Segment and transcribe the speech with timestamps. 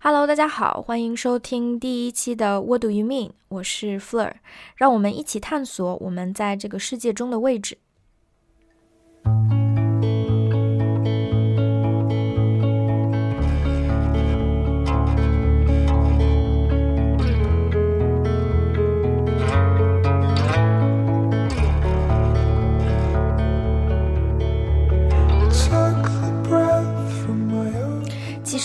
[0.00, 3.32] Hello，大家好，欢迎收听第一期的 What Do You Mean？
[3.48, 4.32] 我是 Fleur，
[4.76, 7.78] 让我们一起探索我们在这个世界中的位置。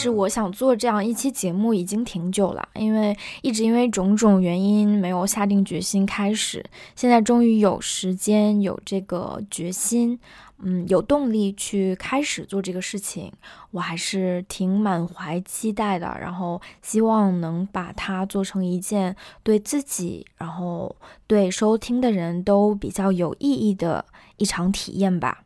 [0.03, 6.63] 实我想做这样一期节目已经挺久了，因为一直因为种种原因没有下定决心开始。
[6.95, 10.19] 现在终于有时间，有这个决心，
[10.59, 13.31] 嗯，有动力去开始做这个事情，
[13.71, 16.05] 我还是挺满怀期待的。
[16.19, 20.93] 然后希望能把它做成一件对自己，然后
[21.25, 24.05] 对收听的人都比较有意义的
[24.37, 25.43] 一场体验吧。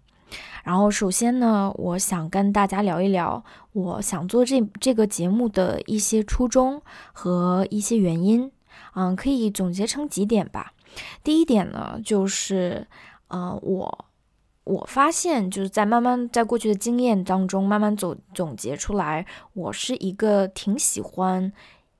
[0.68, 6.82] 然后，首先呢，我想跟大家聊一聊我想做这这个节目的一些初衷
[7.14, 8.52] 和一些原因。
[8.94, 10.74] 嗯，可以总结成几点吧。
[11.24, 12.86] 第一点呢，就是，
[13.30, 14.06] 呃，我
[14.66, 21.54] 我发现就是在慢慢在过去的经验当中慢慢总总结出来，我是一个挺喜欢，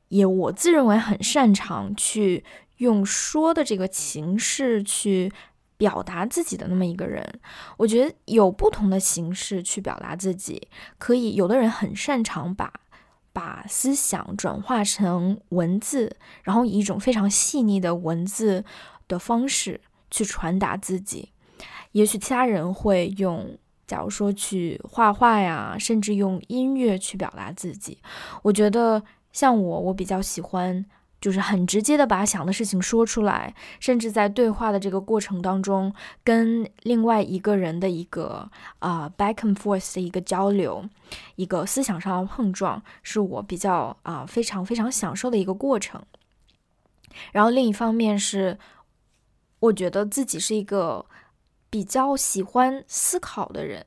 [0.10, 2.44] 也我自认为很擅长去
[2.80, 5.32] 用说的这个形式去。
[5.78, 7.40] 表达自己的那么一个人，
[7.78, 12.74] 我觉得有不同的形式去表达自己，可以有的人很擅长把
[13.32, 18.66] 把思想转化成文字，然后以一种非常细腻的文字
[19.08, 21.32] 的方式去传达自己。
[21.92, 28.00] 也许其他人会用，假如说去画画呀，甚至用音乐去表达自己。
[28.42, 30.84] 我觉得像我，我比较喜欢。
[31.28, 40.88] 就是很直接的把想的事情说出来，甚至在对话的这个过程当中，跟另外一个人的一个啊 back and forth 的一个交流，
[41.36, 46.02] 一个思想上的碰撞，是我比较啊非常非常享受的一个过程。
[47.34, 48.58] 然后另一方面是，
[49.60, 51.06] 我觉得自己是一个
[51.70, 53.86] 比较喜欢思考的人，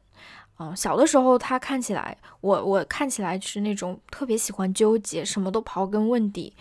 [0.57, 6.55] 啊，小的时候他看起来，我我看起来是那种特别喜欢纠结，什么都刨根问底。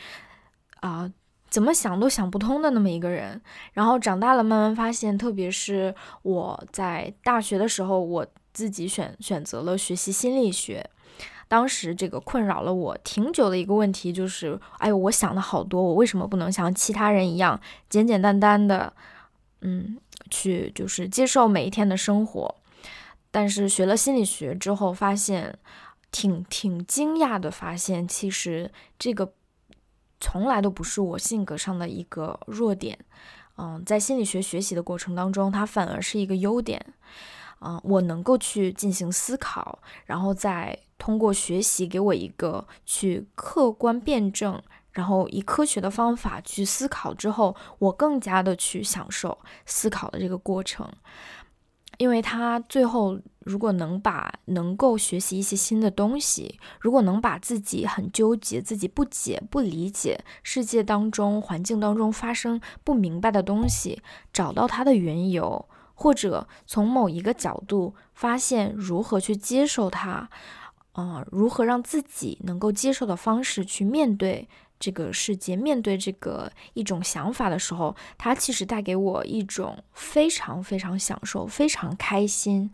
[0.82, 1.12] 啊，
[1.50, 3.42] 怎么想都想不通的那么一个人，
[3.74, 10.90] 然后长大了，慢慢发现，特别是我在大学的时候，我自己选选择了学习心理学。
[11.48, 17.60] 当时这个困扰了我挺久的一个问题就是，哎呦，我想的好多，我为什么不能像其他人一样
[17.90, 18.94] 简简单单的，
[19.62, 19.98] 嗯，
[20.30, 22.56] 去就是接受每一天的生活？
[23.32, 25.58] 但是学了心理学之后，发现
[26.12, 29.34] 挺挺惊讶的，发现其实这个。
[30.20, 32.98] 从来都不是我性格上的一个弱点，
[33.58, 36.94] 嗯，在心理学学习的过程当中，它反而是一个优点，
[37.62, 50.90] 嗯，我能够去进行思考，然后再通过学习给我一个去客观辩证，然后以科学的方法去思考之后，我更加的去享受思考的这个过程。
[52.00, 64.02] 因为他最后如果能把能够学习一些新的东西，如果能把自己很纠结、自己不解、不理解世界当中环境当中发生不明白的东西，
[64.32, 70.30] 找到它的缘由，或者从某一个角度发现如何去接受它，
[70.94, 74.48] 啊，如何让自己能够接受的方式去面对。
[74.80, 82.72] 这个世界面对这个一种想法的时候，它其实带给我一种非常非常享受、非常开心、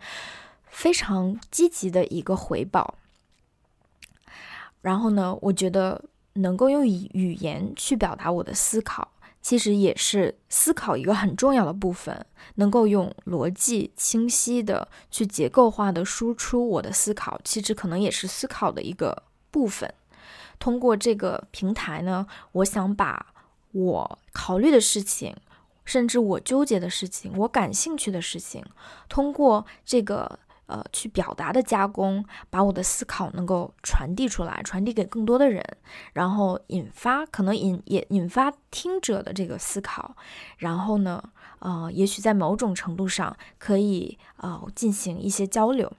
[0.70, 2.96] 非常积极的一个回报。
[4.82, 9.12] 然后呢，我觉得能够用语语言去表达我的思考，
[9.42, 12.26] 其实也是思考一个很重要的部分。
[12.58, 19.92] 能够用逻辑清晰的去结构化的输出我的思考，其实可能也是思考的一个部分。
[20.60, 23.34] 通过这个平台呢，我想把
[23.72, 25.36] 我考虑的事情，
[25.84, 28.64] 甚至我纠结的事情，我感兴趣的事情，
[29.10, 35.62] 通过这个呃去表达的加工，把我的思考能够传递出来，传递给更多的人，
[36.14, 40.16] 然后引发可能引也引发听者的这个思考，
[40.58, 41.22] 然后呢，
[41.60, 45.92] 呃，也许在某种程度上可以呃进行一些交流，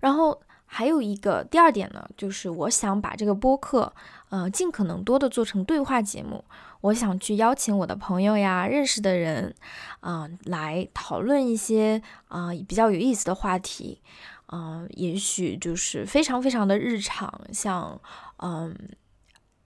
[0.00, 0.42] 然后。
[0.74, 3.92] 还有一个第二点呢，就是我想把这个播客，
[4.30, 6.42] 呃，尽可能多的做成对话节目。
[6.80, 9.54] 我想去邀请我的朋友呀、认识的人，
[10.00, 14.00] 啊，来讨论一些啊比较有意思的话题，
[14.46, 18.00] 啊，也许就是非常非常的日常，像
[18.38, 18.74] 嗯。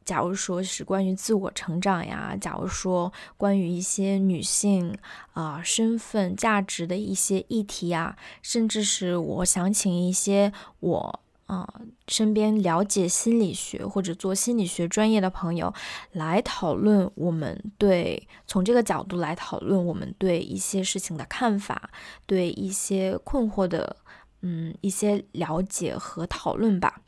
[0.06, 4.97] 假如说是关于自我成长呀，假如说关于一些女性
[5.32, 15.75] 啊身份价值的一些议题呀，甚至是我想请一些我啊，身边了解心理学或者做心理学专业的朋友
[16.12, 21.91] 来讨论，我们对从这个角度来讨论我们对一些事情的看法，
[22.26, 23.97] 对一些困惑的，
[24.43, 27.00] 嗯，一些了解和讨论吧。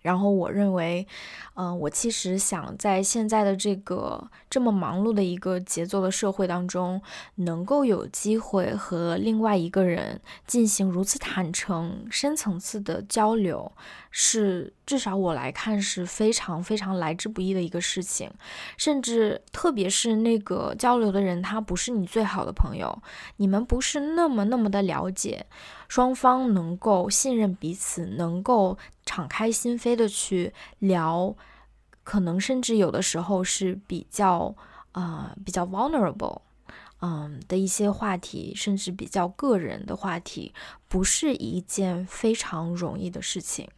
[0.00, 1.06] 然后我认为，
[1.54, 7.00] 嗯，我其实想在现在的这个这么忙碌的一个节奏的社会当中，
[7.36, 13.72] 能够有机会和另外一个人进行如此坦诚、深层次的交流，
[14.10, 18.30] 是至少我来看是非常非常来之不易的一个事情。
[18.78, 23.02] 甚至特别是那个交流的人，他不是你最好的朋友，
[23.36, 25.44] 你们不是那么那么的了解。
[25.88, 31.36] 双方能够信任彼此，能够敞开心扉的去聊，
[32.02, 34.54] 可能甚至有的时候是比较
[34.92, 36.40] 呃比较 vulnerable，
[37.02, 40.54] 嗯的一些话题，甚至比较个人的话题，
[40.88, 43.68] 不是一件非常容易的事情。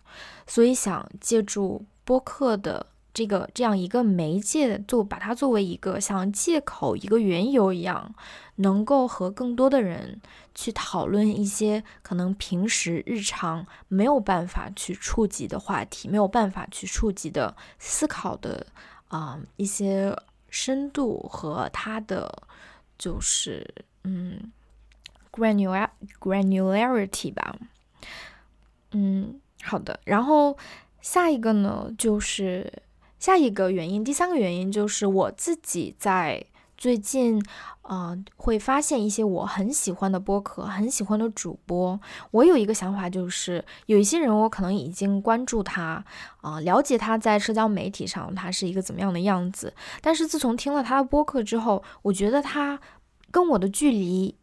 [0.47, 8.15] 所以想借助播客的这个这样一个媒介，就把它作为一个像借口、一个缘由一样，
[8.57, 10.21] 能够和更多的人。
[10.53, 18.67] 去讨论一些可能平时日常没有办法去触及的话题，没有办法去触及的思考的
[19.09, 20.15] 啊一些
[20.51, 22.43] 深度和它的
[22.99, 23.67] 就是
[24.03, 24.53] 嗯
[25.33, 27.57] granular granularity 吧，
[28.91, 30.57] 嗯好的，然后
[31.01, 32.73] 下一个呢就是
[33.19, 36.47] 下一个原因，第三个原因就是我自己在。
[36.81, 37.39] 最近，
[37.83, 42.01] 呃，会发现一些我很喜欢的播客，很喜欢的主播。
[42.31, 46.03] 我有一个想法，就是有一些人，我可能已经关注他，
[46.41, 49.75] 啊，了解他在社交媒体上他是一个怎么样的样子。
[50.01, 52.81] 但是自从听了他的播客之后，我觉得他
[53.31, 54.35] 跟我的距离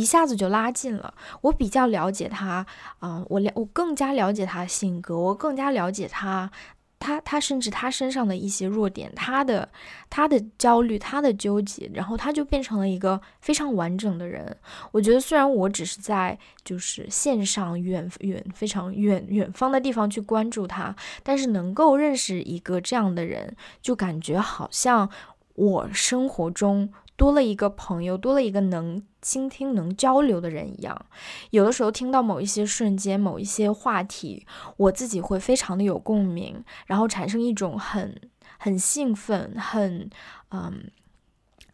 [0.00, 1.14] 一下子就拉近了。
[1.40, 2.66] 我比较了解他，
[2.98, 6.50] 啊，我了，我更加了解他的性格，我更加了解他。
[6.98, 9.68] 他他甚至他身上的一些弱点，他的
[10.08, 14.56] 他的焦虑，他的纠结，然后他就变成了一个非常完整的人。
[14.92, 25.08] 我觉得虽然我只是在就是线上远远非常远远方的地方去关注他，但是能够认识一个这样的人，就感觉好像
[25.54, 26.90] 我生活中。
[27.16, 31.06] 多了一个朋友，多了一个能倾听、能交流的人一样。
[31.50, 34.46] 有的时候听到某一些瞬间、某一些话题，
[34.76, 38.14] 我自己会非常的有共鸣，然后产生一种很
[38.58, 40.10] 很兴奋、很
[40.50, 40.90] 嗯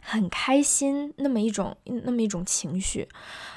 [0.01, 3.09] 很开心那么一种那么一种情绪。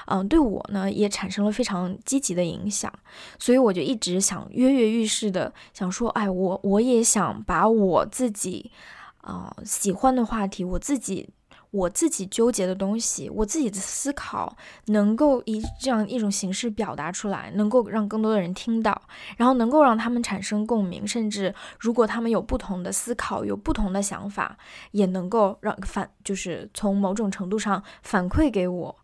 [0.06, 2.92] 嗯，对我呢也产生了非常积极的影响。
[3.38, 8.72] 所以我就一直想跃跃欲试的想说，哎，我我也想把我自己
[9.18, 11.30] 啊喜欢的话题，我自己。
[11.76, 14.56] 我自己纠结的东西，我自己的思考，
[14.86, 19.02] 能够以这样一种形式表达出来，能够让更多的人听到，
[19.36, 24.56] 然后能够让他们产生共鸣，甚至如果他们有不同的思考，有不同的想法，
[24.92, 28.96] 也能够让反，就是从某种程度上反馈给我。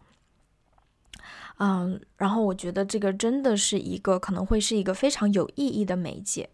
[1.58, 6.48] 嗯，然后我觉得这个真的是一个可能会是一个非常有意义的媒介。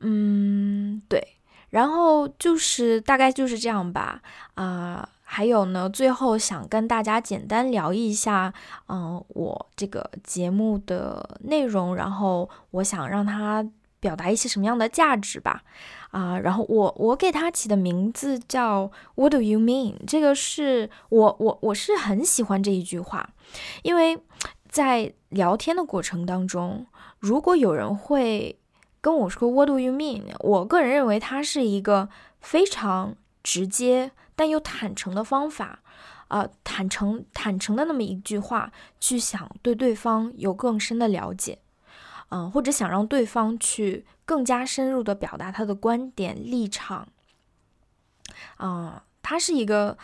[0.00, 1.33] 嗯，对。
[1.74, 4.22] 然后就是大概就是这样吧，
[4.54, 8.54] 啊，还有呢，最后想跟大家简单聊一下，
[8.86, 13.66] 嗯，我这个节目的内容，然后我想让它
[13.98, 15.64] 表达一些什么样的价值吧，
[16.12, 19.96] 啊，然后我我给它起的名字叫 What do you mean？
[20.06, 23.30] 这个是我我我是很喜欢这一句话，
[23.82, 24.16] 因为
[24.68, 26.86] 在聊天的过程当中，
[27.18, 28.60] 如果有人会。
[29.04, 30.22] 跟我说 What do you mean？
[30.38, 32.08] 我个人认为它是一个
[32.40, 35.80] 非常直接但又坦诚的方法，
[36.28, 41.58] 啊，坦诚坦诚的那么一句话，去想对对方有更深的了解，
[42.30, 47.08] 嗯，或者想让对方去更加深入的表达他的观点立场，
[48.56, 49.98] 啊，它是一个。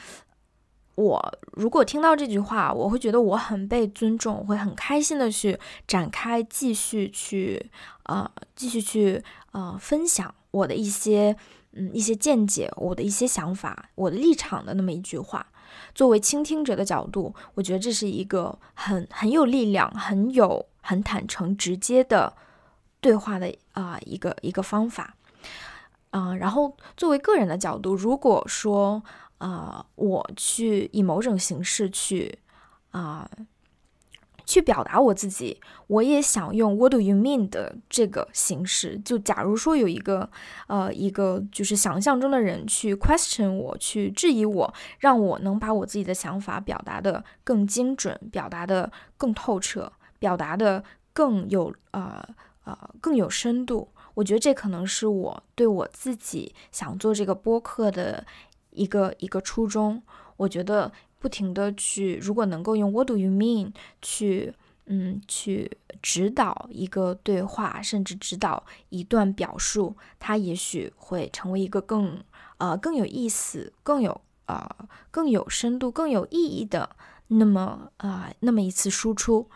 [0.96, 7.70] 我如果听到这句话，我会觉得我很被尊重，会很开心的去展开，继续去，
[8.02, 11.34] 呃，继续去，呃，分享我的一些，
[11.72, 15.46] 嗯，一些见解，我的一些想法，我的立场的那么一句话。
[15.94, 22.34] 作为倾听者的角度，我觉得这是一个很很有力量、很有很坦诚、直接的
[23.00, 25.14] 对话的啊一个一个方法。
[26.10, 29.02] 啊，然后作为个人的角度，如果说。
[29.40, 32.38] 啊，我去以某种形式去
[32.92, 33.28] 啊，
[34.46, 35.60] 去表达我自己。
[35.88, 38.98] 我也想用 "What do you mean" 的这个形式。
[39.04, 40.30] 就假如说有一个
[40.68, 50.84] 呃一个就是想象中的人去 question 我，去质疑我，让我能把我自己的想法表达的更精准，表达的更透彻，表达的。
[51.12, 52.24] 更有呃
[52.62, 53.88] 呃更有深度。
[54.14, 58.24] 我觉得这可能是我对我自己想做这个播客的
[58.70, 60.02] 一个一个初衷。
[60.36, 64.54] 我觉得不停的去，如果能够用 What do you mean 去
[64.86, 65.70] 嗯去
[66.02, 72.22] 指导一个对话，甚至指导一段表述，它也许会成为一个更
[72.58, 74.68] 呃更有意思、更有呃
[75.10, 76.90] 更有深度、更有意义的
[77.28, 79.48] 那么啊那么一次输出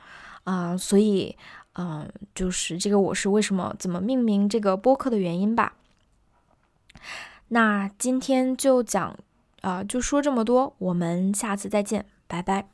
[0.44, 1.37] 啊，所以。
[1.76, 5.75] 嗯，就是这个，我是为什么怎么命名这个播客的原因吧。
[7.54, 9.16] 那今天就讲，
[9.61, 12.74] 啊，就说这么多，我们下次再见，拜拜。